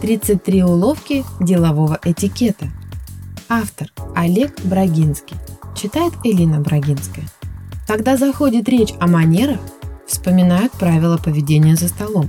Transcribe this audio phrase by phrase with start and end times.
[0.00, 2.66] 33 уловки делового этикета.
[3.48, 5.36] Автор Олег Брагинский.
[5.74, 7.24] Читает Элина Брагинская.
[7.86, 9.60] Когда заходит речь о манерах,
[10.06, 12.28] вспоминают правила поведения за столом.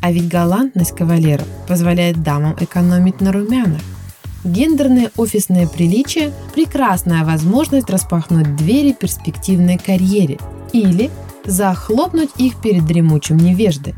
[0.00, 3.80] А ведь галантность кавалеров позволяет дамам экономить на румянах.
[4.44, 10.38] Гендерные офисные приличия– прекрасная возможность распахнуть двери перспективной карьере
[10.72, 11.10] или
[11.44, 13.94] захлопнуть их перед дремучим невеждой.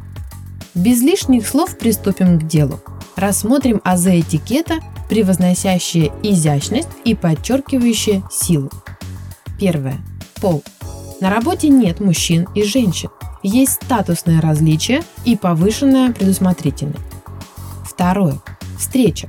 [0.75, 2.81] Без лишних слов приступим к делу.
[3.21, 4.79] Рассмотрим азы этикета,
[5.11, 8.71] превозносящие изящность и подчеркивающие силу.
[9.59, 9.99] Первое.
[10.41, 10.63] Пол.
[11.21, 13.11] На работе нет мужчин и женщин.
[13.43, 17.05] Есть статусное различие и повышенная предусмотрительность.
[17.85, 18.41] Второе.
[18.79, 19.29] Встреча.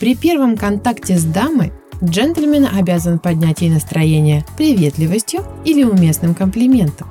[0.00, 7.06] При первом контакте с дамой джентльмен обязан поднять ей настроение приветливостью или уместным комплиментом.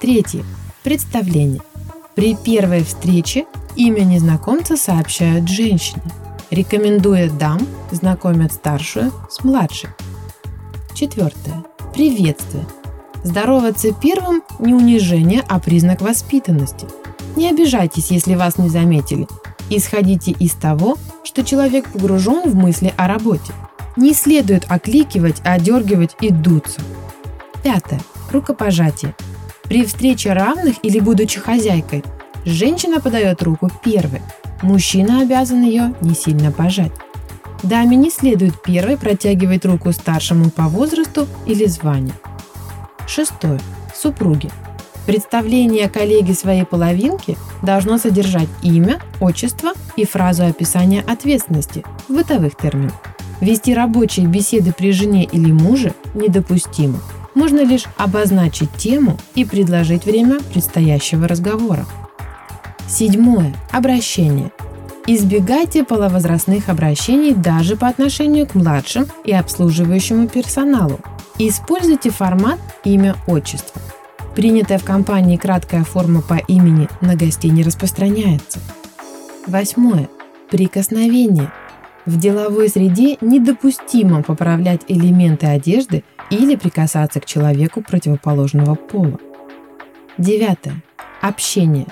[0.00, 0.42] Третье.
[0.82, 1.62] Представление.
[2.16, 3.44] При первой встрече
[3.78, 6.02] имя незнакомца сообщают женщине.
[6.50, 7.60] Рекомендуя дам,
[7.92, 9.90] знакомят старшую с младшей.
[10.94, 11.64] Четвертое.
[11.94, 12.66] Приветствие.
[13.22, 16.86] Здороваться первым– не унижение, а признак воспитанности.
[17.36, 19.28] Не обижайтесь, если вас не заметили.
[19.70, 23.52] Исходите из того, что человек погружен в мысли о работе.
[23.96, 26.80] Не следует окликивать, одергивать и дуться.
[27.62, 28.00] Пятое.
[28.32, 29.14] Рукопожатие.
[29.64, 32.02] При встрече равных или будучи хозяйкой,
[32.50, 34.22] женщина подает руку первой.
[34.62, 36.92] Мужчина обязан ее не сильно пожать.
[37.62, 42.14] Даме не следует первой протягивать руку старшему по возрасту или званию.
[43.06, 43.60] Шестое.
[43.94, 44.50] Супруги.
[45.06, 52.92] Представление коллеги своей половинки должно содержать имя, отчество и фразу описания ответственности в бытовых терминах.
[53.40, 56.98] Вести рабочие беседы при жене или муже недопустимо.
[57.34, 61.86] Можно лишь обозначить тему и предложить время предстоящего разговора.
[62.88, 63.54] Седьмое.
[63.70, 64.50] Обращение.
[65.06, 70.98] Избегайте половозрастных обращений даже по отношению к младшим и обслуживающему персоналу.
[71.38, 73.80] Используйте формат имя-отчество.
[74.34, 78.58] Принятая в компании краткая форма по имени на гостей не распространяется.
[79.46, 80.08] Восьмое.
[80.50, 81.52] Прикосновение.
[82.06, 89.18] В деловой среде недопустимо поправлять элементы одежды или прикасаться к человеку противоположного пола.
[90.16, 90.82] Девятое.
[91.20, 91.86] Общение.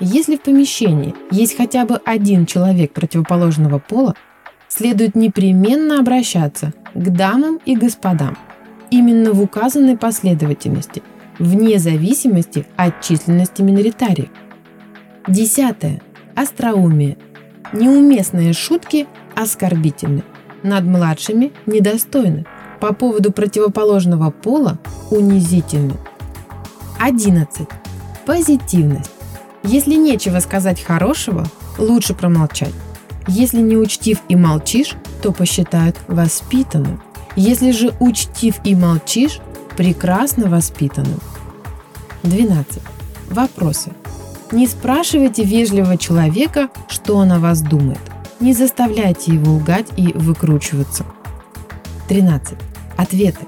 [0.00, 4.14] Если в помещении есть хотя бы один человек противоположного пола,
[4.68, 8.36] следует непременно обращаться к дамам и господам
[8.90, 11.02] именно в указанной последовательности,
[11.38, 14.30] вне зависимости от численности миноритариев.
[15.28, 16.02] Десятое.
[16.34, 17.16] Остроумие.
[17.72, 20.22] Неуместные шутки оскорбительны,
[20.62, 22.46] над младшими недостойны,
[22.80, 24.78] по поводу противоположного пола
[25.10, 25.94] унизительны.
[27.00, 27.66] 11.
[28.26, 29.13] Позитивность.
[29.66, 31.46] Если нечего сказать хорошего,
[31.78, 32.74] лучше промолчать.
[33.26, 37.00] Если не учтив и молчишь, то посчитают воспитанным.
[37.34, 39.40] Если же учтив и молчишь,
[39.74, 41.18] прекрасно воспитанным.
[42.24, 42.82] 12.
[43.30, 43.92] Вопросы.
[44.52, 48.00] Не спрашивайте вежливого человека, что он о вас думает.
[48.40, 51.06] Не заставляйте его лгать и выкручиваться.
[52.08, 52.58] 13.
[52.98, 53.46] Ответы.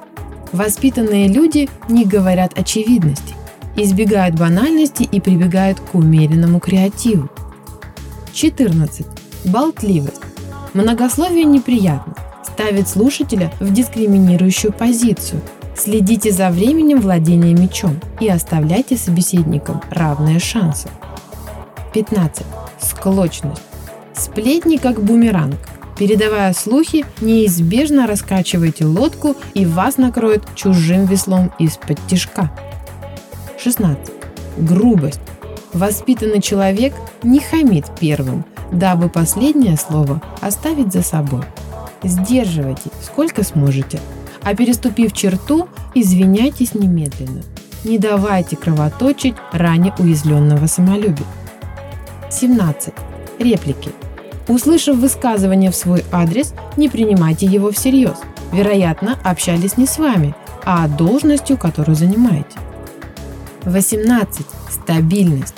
[0.53, 3.36] Воспитанные люди не говорят очевидности
[3.77, 7.29] избегают банальности и прибегают к умеренному креативу.
[8.33, 9.07] 14.
[9.45, 10.21] Болтливость.
[10.75, 12.15] Многословие неприятно,
[12.45, 15.41] ставит слушателя в дискриминирующую позицию.
[15.77, 20.89] Следите за временем владения мечом и оставляйте собеседникам равные шансы.
[21.95, 22.45] 15.
[22.81, 23.63] Склочность.
[24.15, 25.57] Сплетни как бумеранг.
[25.99, 32.51] Передавая слухи, неизбежно раскачивайте лодку и вас накроет чужим веслом из-под тишка.
[33.67, 33.99] 16.
[34.59, 35.19] Грубость.
[35.73, 36.95] Воспитанный человек
[37.25, 41.43] не хамит первым, дабы последнее слово оставить за собой.
[42.05, 43.99] Сдерживайте, сколько сможете,
[44.45, 47.43] а переступив черту, извиняйтесь немедленно.
[47.83, 51.27] Не давайте кровоточить ранее уязвленного самолюбия.
[52.31, 52.95] 17.
[53.41, 53.91] Реплики.
[54.47, 58.19] Услышав высказывание в свой адрес, не принимайте его всерьез.
[58.53, 62.57] Вероятно, общались не с вами, а должностью, которую занимаете.
[63.67, 64.47] 18.
[64.71, 65.55] Стабильность.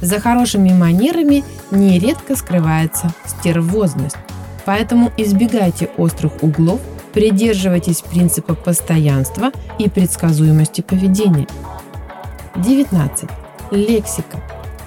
[0.00, 4.16] За хорошими манерами нередко скрывается стервозность.
[4.64, 6.80] Поэтому избегайте острых углов,
[7.12, 11.48] придерживайтесь принципа постоянства и предсказуемости поведения.
[12.56, 13.28] 19.
[13.72, 14.40] Лексика.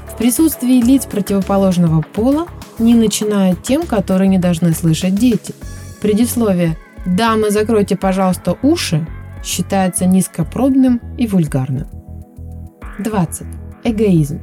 [0.08, 2.48] В присутствии лиц противоположного пола
[2.80, 5.54] не начинают тем, которые не должны слышать дети.
[6.02, 9.06] Предисловие «Дамы, закройте, пожалуйста, уши»
[9.44, 12.01] считается низкопробным и вульгарным.
[13.02, 13.48] 20.
[13.84, 14.40] Эгоизм.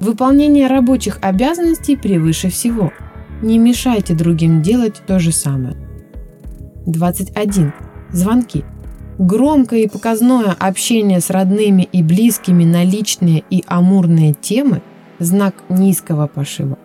[0.00, 2.92] Выполнение рабочих обязанностей превыше всего.
[3.42, 5.76] Не мешайте другим делать то же самое.
[6.86, 7.72] 21.
[8.10, 8.64] Звонки.
[9.18, 14.82] Громкое и показное общение с родными и близкими на личные и амурные темы–
[15.18, 16.78] знак низкого пошива.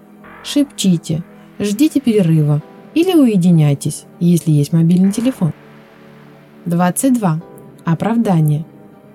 [0.44, 1.24] Шепчите,
[1.60, 2.62] ждите перерыва
[2.96, 5.54] или уединяйтесь, если есть мобильный телефон.
[6.66, 7.42] 22.
[7.86, 8.66] Оправдание.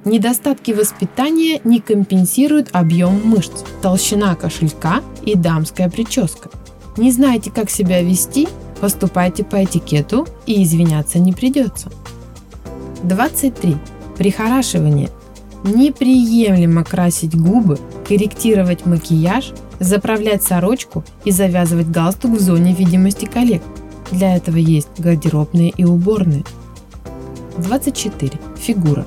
[0.08, 6.48] Недостатки воспитания не компенсируют объем мышц, толщина кошелька и дамская прическа.
[6.96, 8.48] Не знаете, как себя вести?
[8.80, 11.90] Поступайте по этикету и извиняться не придется.
[13.02, 13.76] 23.
[14.16, 15.10] Прихорашивание.
[15.62, 17.78] Неприемлемо красить губы,
[18.08, 23.62] корректировать макияж, заправлять сорочку и завязывать галстук в зоне видимости коллег.
[24.10, 26.44] Для этого есть гардеробные и уборные.
[27.58, 28.32] 24.
[28.56, 29.04] Фигура.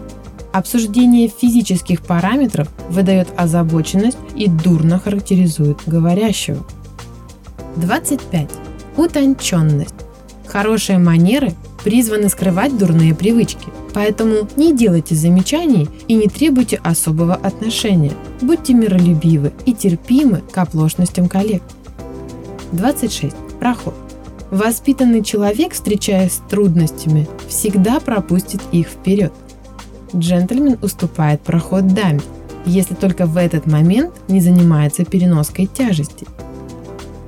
[0.51, 6.65] Обсуждение физических параметров выдает озабоченность и дурно характеризует говорящего.
[7.77, 8.49] 25.
[8.97, 9.95] Утонченность.
[10.45, 11.53] Хорошие манеры
[11.83, 18.11] призваны скрывать дурные привычки, поэтому не делайте замечаний и не требуйте особого отношения.
[18.41, 21.63] Будьте миролюбивы и терпимы к оплошностям коллег.
[22.73, 23.33] 26.
[23.59, 23.95] Проход.
[24.51, 29.31] Воспитанный человек, встречаясь с трудностями, всегда пропустит их вперед.
[30.15, 32.21] Джентльмен уступает проход даме,
[32.65, 36.27] если только в этот момент не занимается переноской тяжести.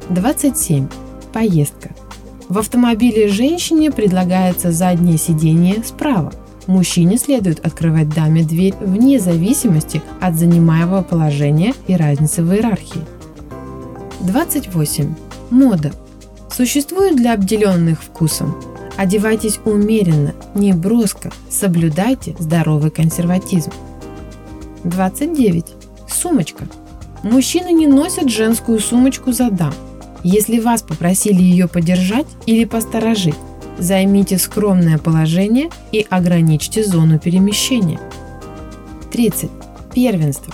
[0.10, 0.88] 27.
[1.32, 1.92] Поездка.
[2.50, 6.34] В автомобиле женщине предлагается заднее сиденье справа.
[6.68, 13.02] Мужчине следует открывать даме дверь вне зависимости от занимаемого положения и разницы в иерархии.
[14.22, 15.14] 28.
[15.50, 15.92] Мода.
[16.50, 18.56] Существует для обделенных вкусом.
[18.98, 23.72] Одевайтесь умеренно, не броско, соблюдайте здоровый консерватизм.
[24.84, 25.66] 29.
[26.07, 26.68] Сумочка.
[27.24, 29.74] Мужчины не носят женскую сумочку за дам.
[30.24, 33.36] Если вас попросили ее подержать или посторожить,
[33.80, 38.00] займите скромное положение и ограничьте зону перемещения.
[39.12, 39.50] 30.
[39.94, 40.54] Первенство.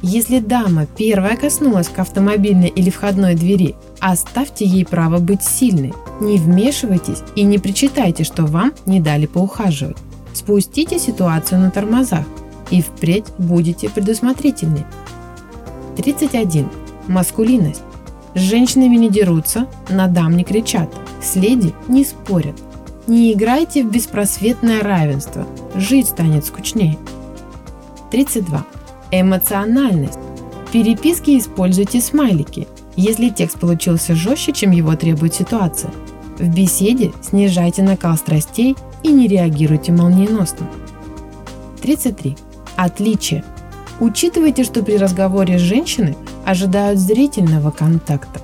[0.00, 5.92] Если дама первая коснулась к автомобильной или входной двери, оставьте ей право быть сильной.
[6.20, 9.96] Не вмешивайтесь и не причитайте, что вам не дали поухаживать.
[10.32, 12.24] Спустите ситуацию на тормозах
[12.70, 14.86] и впредь будете предусмотрительнее.
[15.96, 16.68] 31.
[17.08, 17.82] Маскулинность.
[18.36, 22.54] С женщинами не дерутся, на дам не кричат, с леди не спорят.
[23.08, 25.44] Не играйте в беспросветное равенство,
[25.74, 26.98] жить станет скучнее.
[28.12, 28.64] 32.
[29.10, 30.18] Эмоциональность.
[30.66, 35.90] В переписке используйте смайлики, если текст получился жестче, чем его требует ситуация.
[36.38, 40.66] В беседе снижайте накал страстей и не реагируйте молниеносно.
[41.80, 42.36] 33.
[42.76, 43.44] Отличие.
[43.98, 48.40] Учитывайте, что при разговоре с женщиной ожидают зрительного контакта.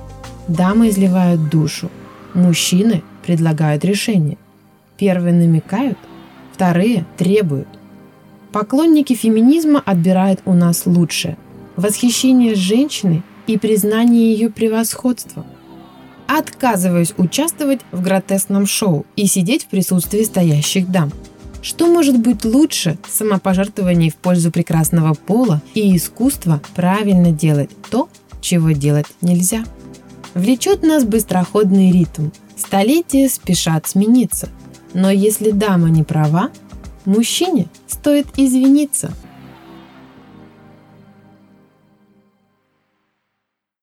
[0.47, 1.91] Дамы изливают душу,
[2.33, 4.37] мужчины предлагают решение.
[4.97, 5.97] Первые намекают,
[6.53, 7.67] вторые требуют.
[8.55, 11.37] Поклонники феминизма отбирают у нас лучшее–
[11.75, 15.45] восхищение женщиной и признание ее превосходства.
[16.25, 21.11] Отказываюсь участвовать в гротескном шоу и сидеть в присутствии стоящих дам.
[21.61, 28.07] Что может быть лучше самопожертвований в пользу прекрасного пола и искусства правильно делать то,
[28.39, 29.65] чего делать нельзя?
[30.33, 32.29] Влечет нас быстроходный ритм.
[32.55, 34.47] Столетия спешат смениться.
[34.93, 36.51] Но если дама не права,
[37.05, 39.13] Мужчине стоит извиниться–